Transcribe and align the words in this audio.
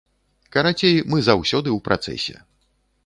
Карацей, 0.55 0.97
мы 1.13 1.17
заўсёды 1.27 1.69
ў 1.77 1.79
працэсе. 1.89 2.35